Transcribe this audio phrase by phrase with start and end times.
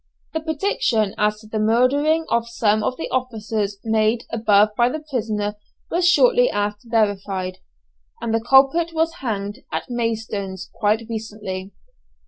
[0.33, 5.05] The prediction as to the murdering of some of the officers made above by the
[5.07, 5.57] prisoner
[5.91, 7.59] was shortly after verified,
[8.19, 11.69] and the culprit was hanged at Maidstone quite recently.